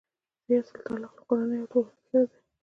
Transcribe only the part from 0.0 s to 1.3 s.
د دې اصل تعلق له